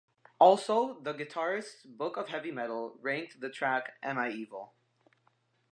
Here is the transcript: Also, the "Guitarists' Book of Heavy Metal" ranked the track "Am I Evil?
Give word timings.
Also, 0.39 0.99
the 1.01 1.13
"Guitarists' 1.13 1.85
Book 1.85 2.17
of 2.17 2.29
Heavy 2.29 2.49
Metal" 2.51 2.97
ranked 3.03 3.39
the 3.39 3.51
track 3.51 3.97
"Am 4.01 4.17
I 4.17 4.31
Evil? 4.31 4.73